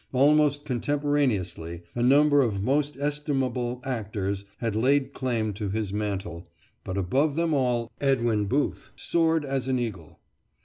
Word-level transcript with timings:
Almost 0.13 0.65
contemporaneously 0.65 1.83
a 1.93 2.01
number 2.01 2.41
of 2.41 2.63
most 2.63 2.97
estimable 2.97 3.81
actors 3.85 4.45
have 4.57 4.75
laid 4.75 5.13
claim 5.13 5.53
to 5.53 5.69
his 5.69 5.93
mantle; 5.93 6.49
but 6.83 6.97
above 6.97 7.35
them 7.35 7.53
all 7.53 7.91
Edwin 8.01 8.45
Booth 8.45 8.89
soared 8.95 9.45
as 9.45 9.67
an 9.67 9.77
eagle. 9.77 10.17